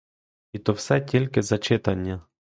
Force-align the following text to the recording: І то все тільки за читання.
І 0.53 0.59
то 0.59 0.73
все 0.73 1.01
тільки 1.01 1.41
за 1.41 1.57
читання. 1.57 2.21